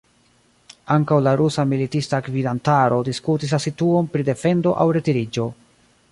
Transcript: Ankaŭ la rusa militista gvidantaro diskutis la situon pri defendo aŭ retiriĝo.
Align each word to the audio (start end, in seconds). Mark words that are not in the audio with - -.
Ankaŭ 0.93 1.17
la 1.25 1.33
rusa 1.41 1.65
militista 1.73 2.21
gvidantaro 2.29 2.97
diskutis 3.09 3.53
la 3.57 3.63
situon 3.69 4.09
pri 4.15 4.25
defendo 4.31 4.73
aŭ 4.85 4.89
retiriĝo. 4.99 5.47